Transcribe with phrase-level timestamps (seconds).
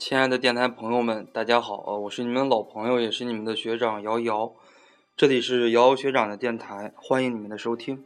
[0.00, 4.50] 亲爱的电台朋友们，大家好啊我是你们的老朋友，也是你们的学长瑶瑶。
[5.14, 8.02] 这里是瑶瑶学长的电台，欢迎你们的收听。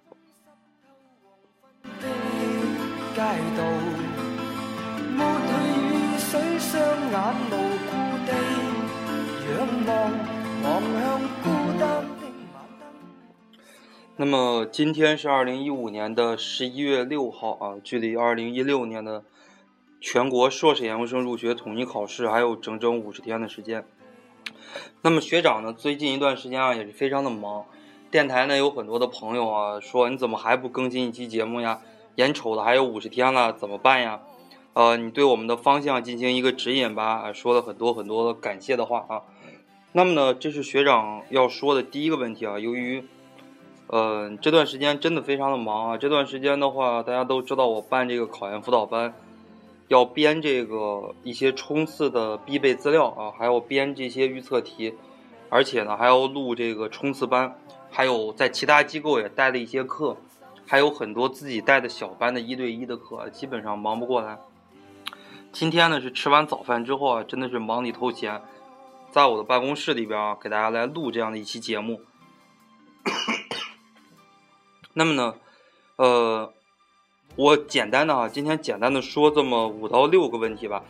[14.17, 19.23] 那么今天是二零一五年的十一月六号啊，距离二零一六年的。
[20.05, 23.87] 全国硕士研究生入学统一考试还有整整五十天的时间。
[25.01, 27.65] 那么学长呢，最近一段时间啊也是非常的忙。
[28.11, 31.81] 电台呢有很多的朋友啊说你怎么还不更新一期节目呀？
[32.17, 34.21] 眼瞅的还有五十天了，怎么办呀？
[34.75, 37.33] 呃，你对我们的方向进行一个指引吧。
[37.33, 39.23] 说了很多很多感谢的话啊。
[39.93, 42.59] 那么呢，这是学长要说的第一个问题啊。
[42.59, 43.03] 由于
[43.87, 45.97] 呃这段时间真的非常的忙啊。
[45.97, 49.15] 这段时间的话，大家都知道我办这个考研辅导班。
[49.89, 54.95] 要编这个一些冲刺的必备资料啊，还要编这些预测题，
[55.51, 57.59] 而且呢还要录这个冲刺班，
[57.91, 60.17] 还有在其他机构也带了一些课，
[60.67, 64.39] 还有很多自己带的小班的一对一的课，基本上忙不过来。
[65.53, 68.41] 今天呢是吃完早饭之后啊，真的是忙里偷闲，
[69.11, 72.01] 在我的办公室里边啊，给大家来录这样的一期节目。
[74.95, 75.35] 那么呢，
[75.97, 76.53] 呃。
[77.37, 80.85] 我简单的啊，今天简单的说这么五到六个问题吧，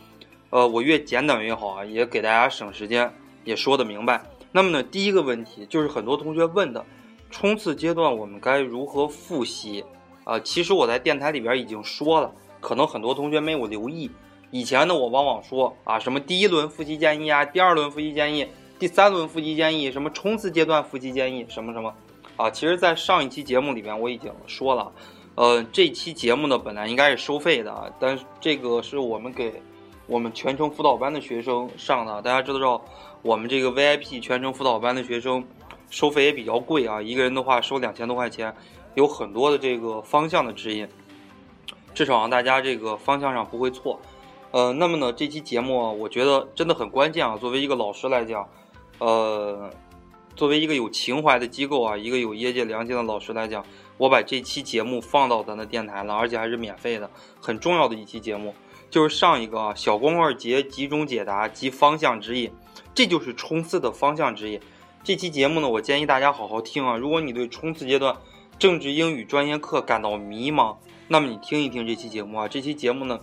[0.51, 3.11] 呃，我越简短越好啊，也给大家省时间，
[3.45, 4.23] 也说得明白。
[4.53, 6.85] 那么呢，第一个问题就是很多同学问的，
[7.31, 9.83] 冲刺阶段我们该如何复习
[10.25, 10.39] 啊？
[10.41, 14.11] 其实我在电台里边已经说了，可能很多同学没有留意。
[14.51, 18.47] 以前呢，我往往说啊，什么第一轮复习建议啊，第二轮复习建议，
[18.79, 21.95] 第三轮复习建议，什么冲刺阶段复习建议，什么什么，
[22.37, 24.93] 啊，其实，在上一期节目里边我已经说了。
[25.37, 29.61] 呃，这期节目呢，本来应该是收费的，但是这个是我们给
[30.07, 32.23] 我们全程辅导班的学生上的。
[32.23, 32.81] 大家知道，
[33.23, 35.45] 我们这个 VIP 全程辅导班的学生
[35.91, 38.55] 收费也比较贵啊，一个人的话收两千多块钱，
[38.95, 40.87] 有很多的这个方向的指引，
[41.95, 44.01] 至少让大家这个方向上不会错。
[44.53, 47.37] 呃，那么呢，这期节目我觉得真的很关键啊。
[47.37, 48.49] 作为一个老师来讲，
[49.01, 49.69] 呃，
[50.37, 53.65] 作为一个有情怀的机构啊，一个有业界良心的老师来讲。
[53.97, 57.09] 我把这期节目放到咱的电台了，而且还是免费的，
[57.41, 58.53] 很重要的一期节目，
[58.91, 62.51] 就是上一个啊小光棍节集中解答及方向指引，
[62.93, 64.61] 这就是冲刺的方向指引。
[65.05, 66.97] 这期节目呢，我建议大家好好听啊。
[66.97, 68.17] 如果你对冲刺阶段
[68.59, 72.49] 政治英语专业课感到迷茫，那么你听一听这期节目啊。
[72.49, 73.21] 这期节目呢，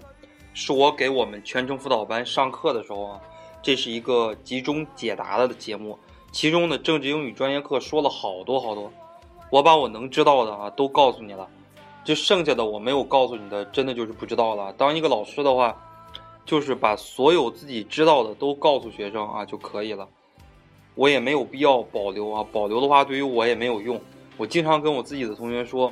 [0.54, 3.20] 是我给我们全程辅导班上课的时候啊，
[3.62, 6.00] 这是一个集中解答的节目，
[6.32, 8.92] 其中的政治英语专业课说了好多好多。
[9.50, 11.46] 我把我能知道的啊都告诉你了，
[12.06, 14.72] 就剩下的我没有告诉你的，真的就是不知道了。
[14.74, 15.76] 当一个老师的话，
[16.46, 20.08] 就是把所有自己知道的都告诉学生啊就可以了。
[20.96, 24.00] 我也没有必要保留啊，保留的话对于我也没有用。
[24.38, 25.92] 我经常跟我自己的同学说，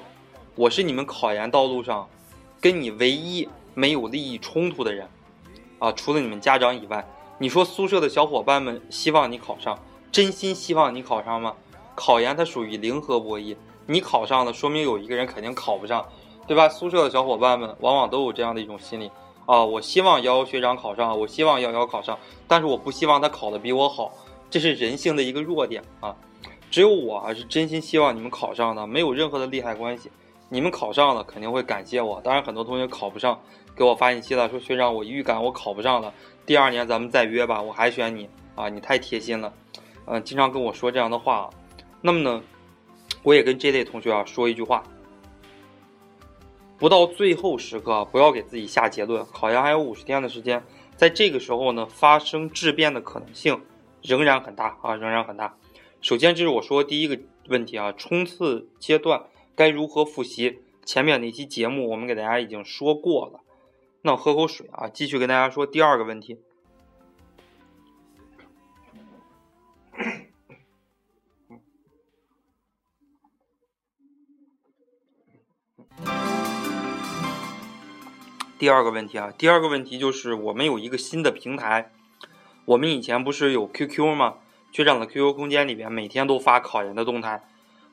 [0.56, 2.07] 我是你们考研道路上
[2.61, 5.06] 跟你唯一没有利益冲突的人
[5.79, 7.06] 啊，除了你们家长以外。
[7.41, 9.79] 你说宿舍的小伙伴们希望你考上，
[10.12, 11.53] 真心希望你考上吗？
[11.96, 13.56] 考研它属于零和博弈，
[13.86, 16.06] 你考上了，说明有一个人肯定考不上，
[16.47, 16.68] 对吧？
[16.70, 19.12] 宿舍的小伙伴们往往都有这样的一种心理
[19.46, 22.18] 啊，我希望瑶瑶学长考上，我希望瑶瑶考上，
[22.48, 24.12] 但是我不希望他考的比我好，
[24.50, 26.16] 这是人性的一个弱点啊。
[26.72, 30.09] 只有我还是真心希望你们考上的，没有任何的利害关系。
[30.50, 33.40] 你们考上了肯定会感谢我，当然很多同学考不上，
[33.75, 36.14] 给我发信息了，说学长我预感我考不上了，
[36.46, 39.52] 第二年咱们再约吧，我还选你啊，你太贴心了，
[40.09, 41.50] 嗯，经常跟我说这样的话。
[42.02, 42.42] 那么呢，
[43.22, 44.84] 我也跟这类同学啊说一句话：
[46.78, 49.25] 不到最后时刻，不要给自己下结论。
[49.28, 50.64] 考研还有五十天的时间，
[50.96, 53.62] 在这个时候呢，发生质变的可能性
[54.02, 55.56] 仍然很大啊，仍然很大。
[56.02, 57.19] 首先，这是我说第一个
[57.50, 59.24] 问题啊，冲刺阶段
[59.56, 60.60] 该如何复习？
[60.86, 63.42] 前面那期节目我们给大家已经说过了。
[64.01, 66.39] 那我喝口水啊，继续跟大家说第二个问题。
[78.59, 81.94] 第二个问题啊，第二个问题就是我们有一个新的平台，
[82.65, 84.35] 我们以前不是有 QQ 吗？
[84.73, 87.41] 学长的 QQ 空间里边每天都发考研的动态，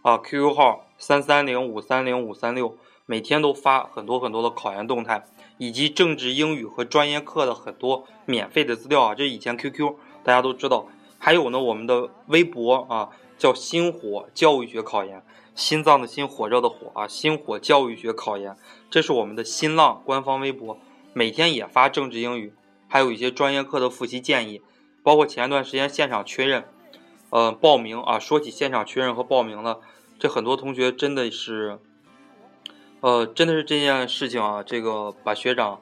[0.02, 2.76] 啊，QQ 号三三零五三零五三六，
[3.06, 5.24] 每天都发很多很多的考研动态，
[5.56, 10.88] 以及政治英语和专业课的很多免费的资料啊，这以前 QQ 大家都知道，
[11.20, 15.22] 还有呢，我们的微博啊，叫星火教育学考研。
[15.56, 17.08] 心脏的心，火热的火啊！
[17.08, 18.55] 心火教育学考研，
[18.91, 20.79] 这是我们的新浪官方微博，
[21.14, 22.53] 每天也发政治英语，
[22.87, 24.61] 还有一些专业课的复习建议，
[25.03, 26.64] 包括前一段时间现场确认，
[27.31, 28.19] 呃，报名啊。
[28.19, 29.81] 说起现场确认和报名了，
[30.19, 31.79] 这很多同学真的是，
[33.00, 35.81] 呃，真的是这件事情啊，这个把学长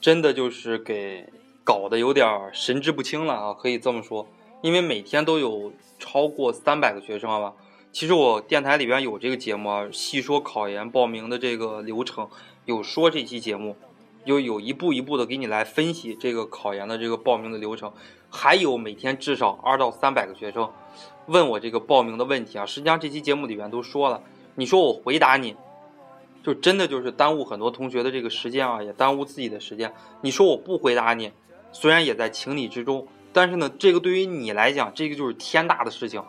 [0.00, 1.30] 真的就是给
[1.62, 4.26] 搞得有点神志不清了啊，可以这么说。
[4.62, 7.52] 因为每天都有超过三百个学生吧。
[7.96, 12.28] 其实我电台里边有这个节目啊，细说考研报名的这个流程，
[12.66, 13.74] 有说这期节目，
[14.26, 17.90] 有有一步一步的给你来分析这个考研的这个报名的流程，
[18.28, 20.70] 还有每天至少二到三百个学生
[21.24, 22.66] 问我这个报名的问题啊。
[22.66, 24.22] 实际上这期节目里边都说了，
[24.56, 25.56] 你说我回答你，
[26.42, 29.90] 就真的就是耽误很多同学的这个时间啊，也耽误自己的时间。
[30.20, 31.32] 你说我不回答你，
[31.72, 36.22] 虽然也在情理之中，但是呢，这个对于你来讲，这个就是天大的事情。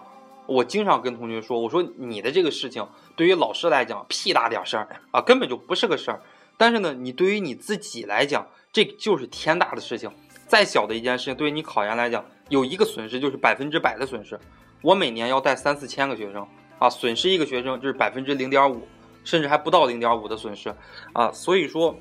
[0.48, 6.22] 我经常跟同学说，我说你的这个事情对于老师来讲屁大点事儿啊，根本就不是个事儿。
[6.58, 10.10] 但是呢，你对于你自己来讲，这就是天大的事情。
[10.48, 14.40] 再小的一件事情，对于你考研来讲，有一个损失就是百分之百的损失。
[14.82, 16.48] 我每年要带三四千个学生
[16.80, 18.88] 啊，损失一个学生就是百分之零点五，
[19.24, 20.74] 甚至还不到零点五的损失
[21.14, 21.32] 啊。
[21.32, 21.94] 所以说，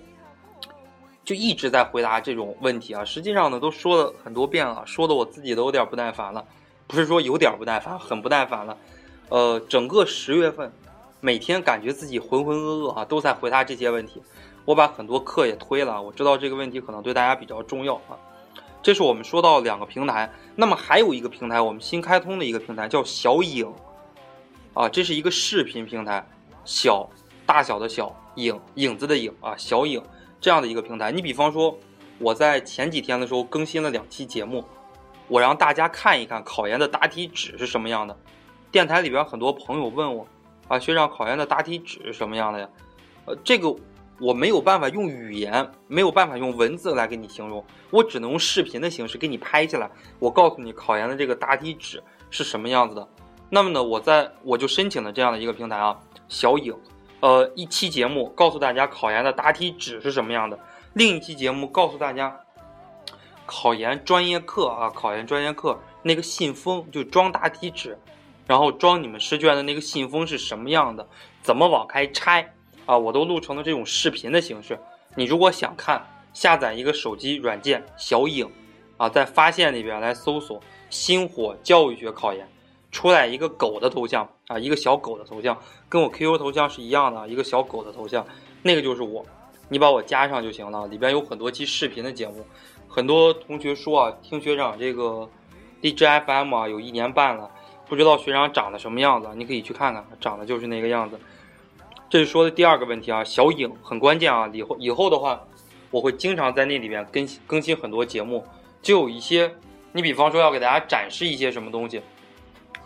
[1.25, 3.05] 就一直在回答这种问题啊。
[3.05, 6.45] 实际上呢，都说了很多遍了，说的我自己都有点不耐烦了。
[6.87, 8.77] 不是说有点不耐烦，很不耐烦了。
[9.29, 10.73] 呃，整个十月份，
[11.21, 14.23] 每天感觉自己浑浑噩噩啊，都在回答这些问题。
[14.65, 18.15] 我把很多课也推了，我知道这个问题可能对大家比较重要啊。
[18.83, 23.73] 这是我们说到两个平台，那么还有一个平台，我们新开通的一个平台叫小影
[24.73, 26.25] 啊，这是一个视频平台，
[26.65, 27.09] 小
[27.45, 30.01] 大小的小影影子的影啊，小影
[30.41, 31.11] 这样的一个平台。
[31.11, 31.77] 你比方说，
[32.19, 34.65] 我在前几天的时候更新了两期节目。
[35.29, 38.17] 我让大家看一看考研的答题纸是什么样的。
[38.71, 40.27] 电台里边很多朋友问我，
[40.69, 42.69] 啊，学长，考研的答题纸是什么样的呀？
[43.25, 43.75] 呃，这个
[44.21, 49.91] 我没有办法用语言，没有办法用文字来给你形容，我只能用视频的形式给你拍下来。
[50.19, 53.09] 我告诉你考研的这个答题纸是什么样子的。
[53.49, 56.75] 那么呢，我在我就申请了这样的一个平台啊，小影，
[57.21, 60.59] 呃，一期节目告诉大家考研的答题纸是什么样的，
[60.93, 62.41] 另一期节目告诉大家。
[63.47, 67.97] 考研专业课啊，考研专业课那个信封就装答题纸，
[68.47, 71.07] 然后装你们试卷的那个信封是什么样的？
[71.43, 72.53] 怎么往开拆
[72.85, 72.99] 啊？
[72.99, 74.79] 我都录成了这种视频的形式。
[75.15, 76.05] 你如果想看，
[76.35, 78.51] 下载一个手机软件小影
[78.97, 80.61] 啊，在发现里边来搜索
[80.91, 82.47] “星火教育学考研”，
[82.93, 85.57] 出来一个狗的头像啊，一个小狗的头像，
[85.89, 88.27] 跟我 QQ 头像是一样的，一个小狗的头像，
[88.63, 89.25] 那个就是我，
[89.69, 90.87] 你把我加上就行了。
[90.89, 92.45] 里边有很多期视频的节目。
[92.97, 95.29] 很多同学说啊，听学长这个
[95.83, 97.51] DJ FM 啊，有一年半了，
[97.87, 101.21] 不知道学长长得什么样子，你可以去看看，长得就是那个样子。
[102.09, 105.45] 这是说的第二个问题啊，小影很关键啊，以后以后的话，
[105.91, 108.43] 我会经常在那里面更新更新很多节目，
[108.81, 109.55] 就有一些，
[109.93, 112.01] 你比方说要给大家展示一些什么东西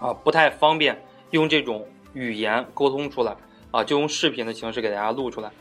[0.00, 3.36] 啊，不太方便用这种语言沟通出来
[3.70, 5.52] 啊，就用视频的形式给大家录出来，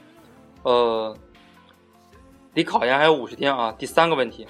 [0.64, 1.16] 呃。
[2.60, 3.74] 离考研还有五十天啊！
[3.80, 4.46] 第三个问题，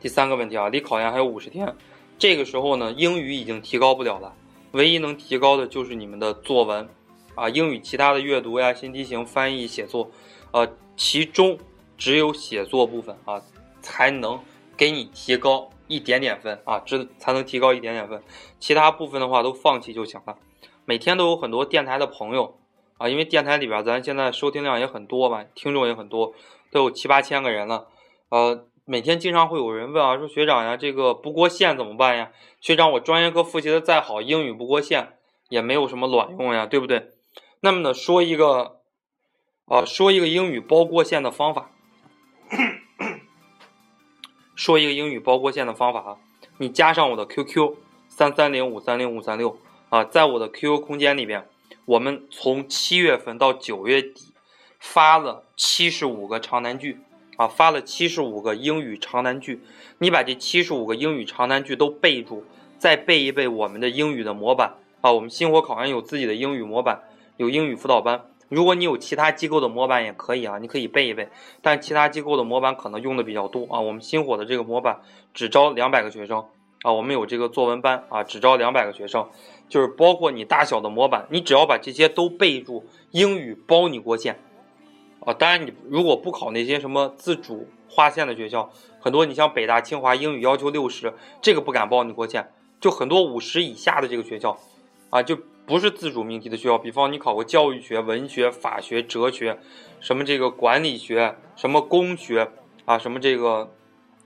[0.00, 1.76] 第三个问题啊，离考研还有五十天，
[2.18, 4.34] 这个时候呢，英语已经提高不了了，
[4.70, 6.88] 唯一能提高的就是你们的作文，
[7.34, 10.10] 啊，英语其他的阅读呀、新题型、翻译、写作，
[10.52, 10.66] 呃，
[10.96, 11.58] 其中
[11.98, 13.42] 只有写作部分啊，
[13.82, 14.40] 才能
[14.74, 18.22] 给你提高一点点分啊，这才能提高一点点分，
[18.58, 20.38] 其他部分的话都放弃就行了。
[20.86, 22.56] 每天都有很多电台的朋友。
[23.00, 26.34] 啊，因为电台里边咱现在收听量也很多嘛，听众也很多，
[26.70, 27.86] 都有七八千个人了。
[28.28, 32.30] 呃，每天经常会有人问啊，说学长呀，这个不过线怎么办呀？
[32.60, 35.16] 学长，我专业课复习的再好，英语不过线
[35.48, 37.08] 也没有什么卵用呀，对不对？
[37.60, 38.80] 那么呢，说一个，
[39.64, 41.70] 啊，说一个英语包过线的方法，
[44.54, 46.16] 说一个英语包过线的方法啊，
[46.58, 47.76] 你加上我的 QQ
[48.08, 49.56] 三三零五三零五三六
[49.88, 51.48] 啊，在我的 QQ 空间里边。
[51.90, 54.32] 我们从七月份到九月底，
[54.78, 57.00] 发了七十五个长难句，
[57.36, 59.60] 啊，发了七十五个英语长难句。
[59.98, 62.44] 你把这七十五个英语长难句都背住，
[62.78, 67.02] 再背一背我们的英语的模板，啊，我们星火考研有自己的英语模板，
[67.38, 68.24] 有英语辅导班。
[68.48, 71.28] 如果你有其他机构的模板也可以啊，你可以背一背。
[71.60, 75.00] 但其他机构的模板可能用的比较多啊，我们星火的这个模板
[75.34, 76.46] 只招两百个学生。
[76.82, 79.28] 啊，我们有这个作文班啊，只招两百个学生，
[79.68, 84.40] 就是包括你大小的模板，你只要把这些都备注，英语包你过线。
[85.20, 92.50] 啊，当然你如果不考那些什么自主划线的学校，很多你像北大、清华，英语要求六十，这个不敢包你过线。
[92.80, 94.58] 就很多五十以下的这个学校，
[95.10, 99.58] 啊，就不是自主命题的学校，比方你考过教育学、文学、法学、哲学，
[100.00, 102.50] 什么这个管理学、什么工学
[102.86, 103.70] 啊，什么这个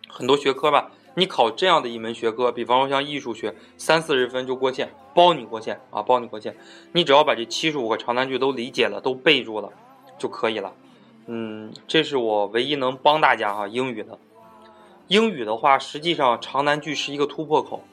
[0.08, 0.92] 很多学科吧。
[1.16, 6.56] 你考这样的一门学科，比方说像艺术学，三四十分就过线，包你过线啊，包你过线。
[6.92, 9.71] 你只要把这七十五个长难句都理解了，都背住了
[10.18, 10.73] 就可以了。
[11.26, 14.18] 嗯，这是我唯一能帮大家哈英语的。
[15.06, 17.85] 英语的话，实际上长难句是一个突破口。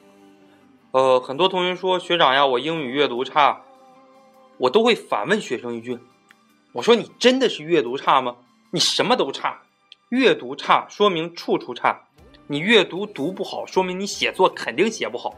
[0.90, 3.62] 呃，很多同学说学长呀，我英语阅读差，
[4.58, 5.98] 我都会反问学生一句：
[6.72, 8.36] 我说你真的是阅读差吗？
[8.72, 9.62] 你什么都差，
[10.08, 12.08] 阅读差说明处处差。
[12.48, 15.34] 你阅读读不好，说明你写作肯定写不好，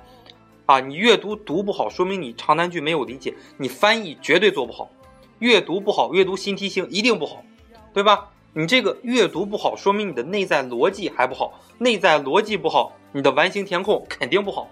[0.67, 4.91] 啊，你阅读读不好，说明你长难句没有理解，你翻译绝对做不好，
[5.39, 7.45] 阅读不好，阅读新题型一定不好，
[7.93, 8.31] 对吧？
[8.55, 14.71] 你这个阅读不好，说明你的内在逻辑还不好，内在逻辑不好，你的完形填空肯定不好。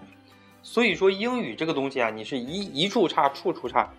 [0.63, 3.91] 所以说英语这个东西啊，你是一一处差，处处差。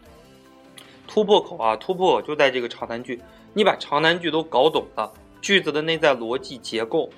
[1.06, 3.20] 突破口啊，突破口就在这个长难句，
[3.52, 5.12] 你把长难句都搞懂了，
[5.42, 7.10] 句子的内在逻辑结构。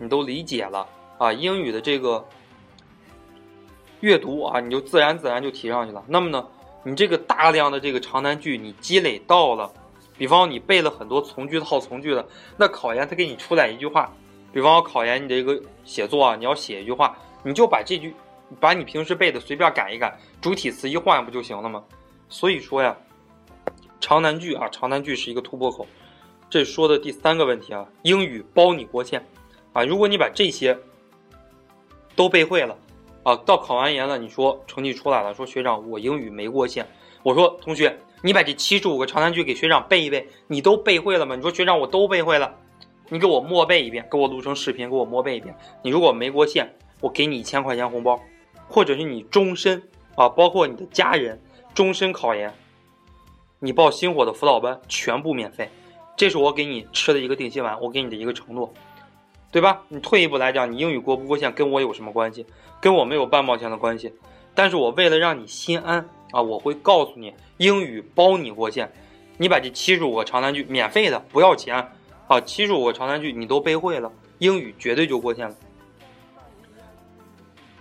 [0.00, 0.88] 你都理解了
[1.18, 2.26] 啊，英语的这个
[4.00, 6.02] 阅读啊，你就自然自然就提上去了。
[6.08, 6.44] 那么呢，
[6.82, 9.70] 你这个大量的这个长难句，你积累到了，
[10.16, 12.26] 比方你背了很多从句套从句的，
[12.56, 14.10] 那考研他给你出来一句话，
[14.54, 18.14] 比方我考研你的一个写作啊，你要写一句话，你就把这句，
[18.58, 21.84] 把你平时背的随便改一改，主体词一换不就行了吗？
[22.30, 22.96] 所以说呀，
[24.00, 25.86] 长难句啊，长难句是一个突破口。
[26.48, 29.22] 这说的第三个问题啊，英语包你过线。
[29.72, 30.76] 啊，如果你把这些
[32.16, 32.76] 都背会了，
[33.22, 36.86] 啊，到考完研了，你说成绩出来了，说学长我英语没过线，
[37.22, 41.36] 我说同学，你把这七十五个长难句给学长背一背，你都背会了吗？
[41.36, 42.54] 你说学长我都背会了，
[43.08, 45.56] 你给我默背一遍，给我录成视频，给我默背一遍。
[45.82, 48.20] 你如果没过线，我给你一千块钱红包，
[48.68, 49.82] 或者是你终身
[50.16, 51.40] 啊，包括你的家人
[51.72, 52.52] 终身考研，
[53.60, 55.70] 你报星火的辅导班全部免费，
[56.16, 58.72] 这是我给你吃的一个定心丸，我给你的一个承诺。
[59.50, 59.82] 对吧？
[59.88, 62.46] 你退一步来讲，你英语过不过线跟我有什么关系？
[62.80, 64.12] 跟我没有半毛钱的关系。
[64.54, 68.92] 但是我为了让你心安啊，我会告诉你，英语包你过线。
[69.38, 71.88] 你把这七十五个长难句免费的，不要钱
[72.28, 72.40] 啊！
[72.42, 75.54] 七十五个长难句你都背会了，英语绝对就过线了。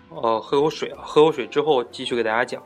[0.09, 2.63] 呃，喝口水啊，喝口水之后继续给大家讲。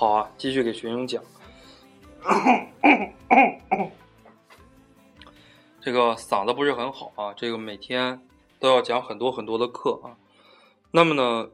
[0.00, 1.20] 好啊，继续给学生讲。
[5.80, 8.24] 这个嗓子不是很好啊，这个每天
[8.60, 10.14] 都要讲很多很多的课啊。
[10.92, 11.50] 那么呢，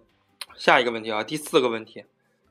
[0.58, 2.04] 下一个问题啊，第四个问题，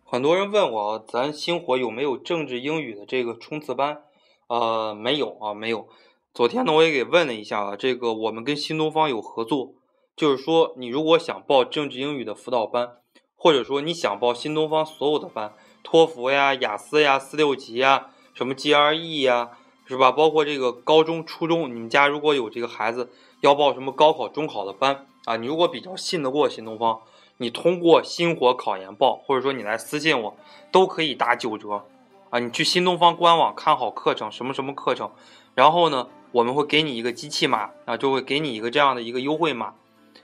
[0.03, 4.01] 很多人问我，咱星火有没有政治英语的这个冲刺班？
[4.47, 5.87] 呃，没有啊，没有。
[6.33, 9.75] 昨天呢，我也给问了一下啊，这个我们跟新东方有合作，
[10.15, 12.97] 就是说，你如果想报政治英语的辅导班，
[13.35, 15.53] 或者说你想报新东方所有的班。
[15.83, 19.51] 托福呀、雅思呀、四六级呀、什么 GRE 呀，
[19.85, 20.11] 是吧？
[20.11, 23.11] 包括这个高中、初中，你们家如果有这个孩子
[23.41, 27.01] 要报什么高考、中考的班啊，你如果比较信得过新东方，
[27.37, 30.35] 你通过新火考研报，或者说你来私信我，
[30.71, 31.83] 都可以打九折
[32.29, 32.39] 啊。
[32.39, 35.11] 你去新东方官网看好课程，什么什么课程，
[35.53, 39.73] 然后呢，我们会给你一个机器码啊，就会给你一个这样的一个优惠码，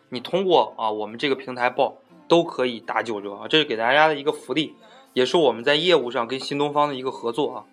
[0.09, 1.97] 你通过啊我们这个平台报
[2.27, 4.75] 都可以打九折啊，这是给大家的一个福利。
[5.13, 7.65] 也是我们在业务上跟新东方的一个合作啊，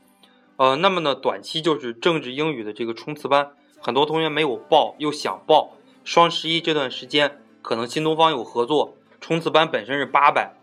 [0.56, 3.50] 呃，那么呢，短期就是政治英语的这个冲刺班，
[3.80, 10.54] 很多同学没有报又想报，双十一这段时间可能新东方有合作，冲刺班本身是八百，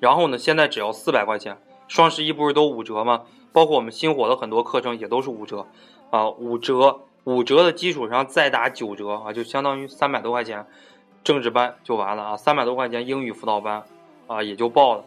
[0.00, 1.58] 然后呢，现在只要四百块钱，
[1.88, 3.22] 双十一不是都五折吗？
[3.50, 5.66] 包括我们星火的很多课程也都是五折，
[6.10, 10.66] 啊，五折，五折的基础上再打九折啊，就相当于三百多块钱，
[11.24, 13.82] 政治班就完了啊，三百多块钱英语辅导班
[14.26, 15.04] 啊也就报了。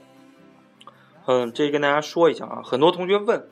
[1.32, 3.48] 嗯，这跟大家说一下啊，很多同学问，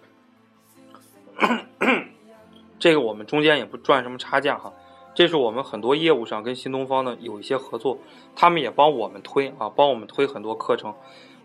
[2.78, 4.74] 这个我们中间也不赚什么差价哈，
[5.16, 8.00] 这是我们很多业务上跟新东方呢有一些合作，
[8.36, 10.94] 他们也帮我们推啊，帮我们推很多课程，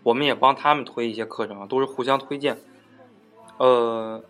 [0.03, 2.57] 我们也帮他们推一些课程啊，都是互相推荐。
[3.57, 4.21] 呃，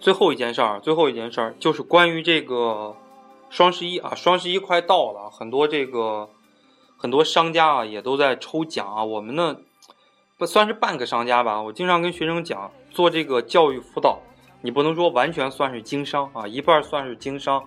[0.00, 2.96] 最后一件事儿，最后一件事儿就是关于这个
[3.50, 6.30] 双十一啊，双十一快到了，很多这个
[6.96, 9.04] 很多商家啊也都在抽奖啊。
[9.04, 9.56] 我们呢
[10.38, 14.20] 不算是半个商家吧，我经常跟学生讲，做这个教育辅导，
[14.62, 17.62] 你不能说完全算是经商啊，一半算是经商，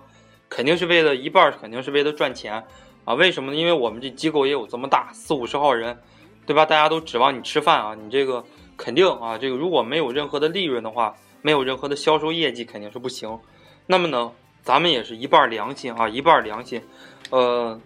[0.48, 2.64] 肯定是为了一半肯定是为了赚钱
[3.04, 3.14] 啊。
[3.14, 3.56] 为什么呢？
[3.56, 5.98] 因为我们这机构也有这么大，四五十号人，
[6.46, 6.64] 对吧？
[6.64, 8.44] 大家都指望你吃饭啊，你这个
[8.76, 11.14] 肯定啊，这个如果没有任何的利润的话。
[11.42, 13.38] 没有任何的销售业绩肯定是不行，
[13.86, 14.30] 那么呢，
[14.62, 16.82] 咱们也是一半良心啊，一半良心，
[17.30, 17.80] 呃，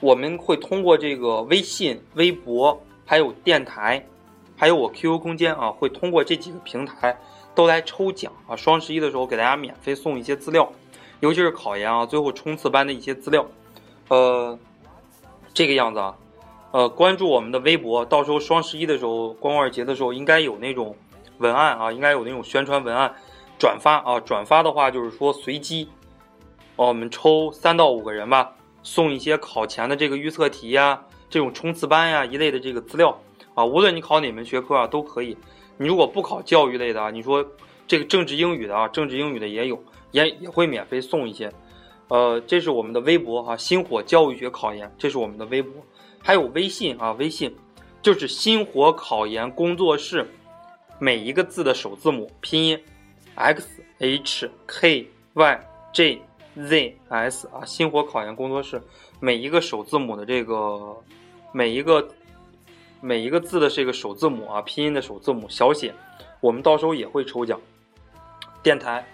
[0.00, 4.04] 我们会通过这个微信、微博，还有电台，
[4.56, 7.18] 还有我 QQ 空间啊，会通过这几个平台
[7.54, 8.56] 都来抽奖啊。
[8.56, 10.70] 双十一的时候给大家免费送一些资料，
[11.20, 13.46] 尤其是考研啊，最后冲刺班的一些资料，
[14.08, 14.58] 呃，
[15.52, 16.16] 这个样子啊，
[16.72, 20.96] 呃，关注我们的微博，到时候双十一的时候，光棍节的时候应该有那种。
[21.38, 23.14] 文案啊，应该有那种宣传文案，
[23.60, 25.88] 转发啊，转发的话就是说随机，
[26.74, 28.56] 哦，我们抽三到五个人吧，
[28.88, 33.20] 送一些考前的这个预测题呀，这种冲刺班呀一类的这个资料
[33.52, 35.36] 啊，无论你考哪门学科啊都可以。
[35.76, 37.46] 你如果不考教育类的啊，你说
[37.86, 39.78] 这个政治英语的啊，政治英语的也有，
[40.12, 41.52] 也也会免费送一些。
[42.08, 45.70] 呃，这是我们的微博哈，星火教育学考研，这是我们的微博，
[46.18, 47.54] 还有微信啊，微信
[48.00, 50.26] 就是星火考研工作室。
[50.98, 52.82] 每一个字的首字母拼音
[53.34, 53.68] ，x
[53.98, 55.60] h k y
[55.92, 56.22] j
[56.66, 58.82] z s 啊，星火考研工作室，
[59.20, 60.96] 每一个首字母的这个，
[61.52, 62.08] 每一个
[63.00, 65.94] 每一个字的这个首字母啊，拼音的首字母小写，
[66.40, 67.60] 我们到时候也会抽奖。
[68.62, 69.06] 电台，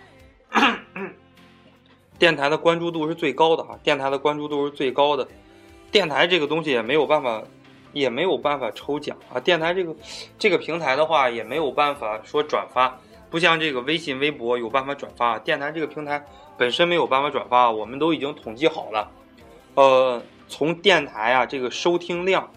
[2.19, 5.29] 电台的关注度是最高的啊，电台的关注度是最高的，
[5.91, 7.43] 电台这个东西也没有办法。
[7.93, 9.39] 也没有办法抽奖啊！
[9.39, 9.95] 电台这个
[10.37, 12.99] 这个平台的话，也没有办法说转发，
[13.35, 15.41] 不像这个微信、微博有办法转发。
[15.41, 16.25] 电台这个平台
[16.57, 19.11] 本身没有办法转发，我们都已经统计好了。
[19.75, 22.49] 呃，从电台啊这个收听量，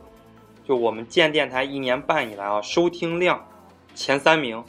[0.68, 3.44] 就我们建电台一年半以来啊，收听量
[3.96, 4.64] 前三名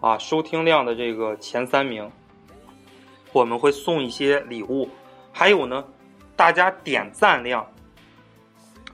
[0.00, 2.10] 啊，收听量的这个前三名，
[3.34, 4.88] 我们会送一些礼物。
[5.30, 5.84] 还有呢，
[6.34, 7.66] 大家点赞量。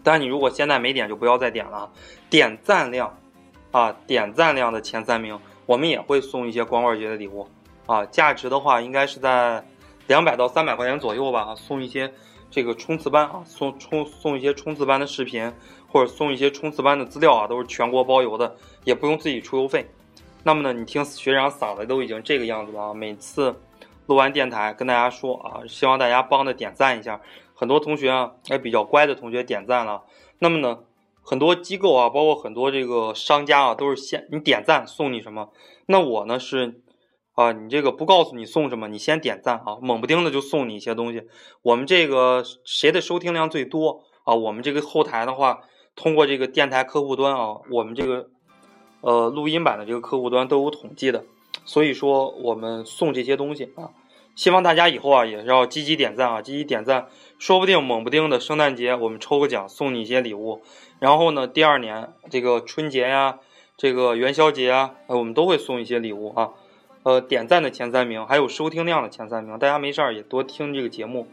[0.03, 1.89] 但你如果现在没点，就不要再点了。
[2.29, 3.17] 点赞量，
[3.71, 5.39] 啊，点赞量的前三名，
[5.71, 7.47] 我们也会送一些光棍节的礼物，
[7.87, 9.65] 啊，价值的话应该是在
[10.09, 11.55] 两百到三百块钱左右吧。
[11.55, 12.13] 送一些
[12.51, 15.53] 这个冲刺班啊，送冲送一些冲刺班的视频，
[15.87, 18.53] 或者送一些冲刺班的资料啊，都是全国包邮的，
[18.83, 19.89] 也不用自己出邮费。
[20.43, 23.55] 那么呢，你听学长嗓子都已经这个样子了啊，每次
[24.07, 27.21] 录完电台跟大家说啊，希望大家帮着点赞一下。
[27.55, 30.03] 很多同学啊，哎，比较乖的同学点赞了。
[30.41, 30.81] 那么呢，
[31.23, 35.51] 很多机构啊，包括很多这个商家啊，都是先你点赞送你什么。
[35.87, 36.81] 那我呢是，
[37.35, 41.23] 啊，你这个不告诉你送什么，你先点赞啊，猛不丁的就送你一些东西。
[41.63, 44.35] 我们这个谁的收听量最多啊？
[44.35, 45.61] 我们这个后台的话，
[45.95, 48.31] 通过这个电台客户端啊，我们这个
[49.01, 51.25] 呃录音版的这个客户端都有统计的。
[51.65, 53.91] 所以说，我们送这些东西啊。
[54.37, 57.09] 希望大家以后啊也要积极点赞啊，积极点赞，
[57.41, 60.61] 说不定猛不丁的圣诞节我们抽个奖送你一些礼物，
[60.99, 63.39] 然后呢第二年这个春节呀，
[63.79, 66.51] 这个元宵节啊，我们都会送一些礼物啊。
[67.03, 71.29] 呃，点赞的前三名，还有收听量的前三名，大家没事儿也多听这个节目。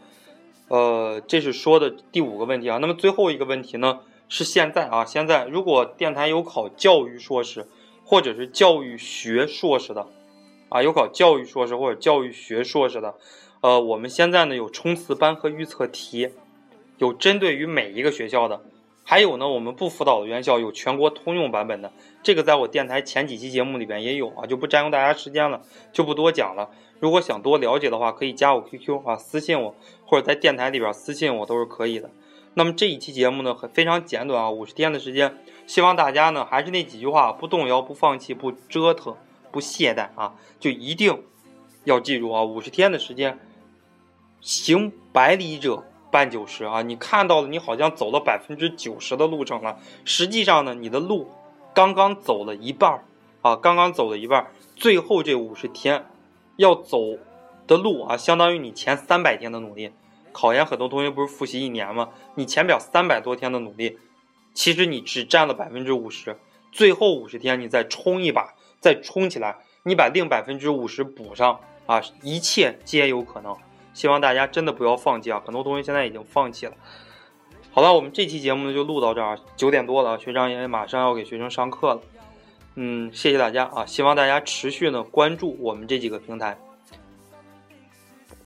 [0.69, 2.77] 呃，这是说的第五个问题啊。
[2.77, 7.67] 那么最后一个问题呢是现在啊，现在如果电台有考教育硕士
[8.05, 10.07] 或者是教育学硕士的。
[10.69, 13.15] 啊，有考教育硕士或者教育学硕士的，
[13.61, 16.29] 呃，我们现在呢有冲刺班和预测题，
[16.99, 18.61] 有针对于每一个学校的，
[19.03, 21.91] 还有呢我们不辅导的院校有全国通用版本的，
[22.21, 26.69] 这个在我电台前几期节目里边也有啊，就不占用大家时间了，就不多讲了。
[26.99, 32.11] 如果想多了解的话，可以加我 QQ 啊，私信我，或者在电台里边私信我都是可以的。
[32.53, 39.15] 那么这一期节目呢，很非常简短啊，五十天的时间，希望大家呢还是那几句话，不动摇，不放弃，不折腾。
[39.49, 41.23] 不懈怠啊，就一定
[41.85, 42.43] 要记住啊！
[42.43, 43.39] 五十天的时间，
[44.41, 46.81] 行百里者半九十啊！
[46.81, 51.29] 你看到了，你好像走了百分之九十的路程了，实际上呢，你的路
[51.73, 53.03] 刚刚走了一半儿
[53.41, 54.51] 啊，刚刚走了一半儿。
[54.75, 56.05] 最后这五十天
[56.55, 56.99] 要走
[57.67, 59.91] 的路啊，相当于你前三百天的努力。
[60.31, 62.09] 考研很多同学不是复习一年吗？
[62.35, 63.97] 你前表三百多天的努力，
[64.53, 66.37] 其实你只占了百分之五十。
[66.71, 68.53] 最后五十天你再冲一把。
[68.79, 71.99] 再冲起来，你把另百分之五十补上啊！
[72.21, 73.57] 一切皆有可能。
[73.97, 75.41] 希望大家真的不要放弃啊！
[75.43, 76.73] 很多同学现在已经放弃了。
[77.71, 82.01] 好了，我们这期节目呢就录到这儿，九点多了，学长也马上要给学生上课了。
[82.75, 83.87] 嗯，谢谢大家啊！
[83.87, 86.59] 希望大家持续呢关注我们这几个平台。